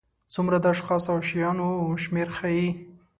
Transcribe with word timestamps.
څومره 0.33 0.57
د 0.61 0.65
اشخاصو 0.73 1.09
او 1.13 1.19
شیانو 1.29 1.69
شمېر 2.03 2.27
ښيي. 2.37 2.67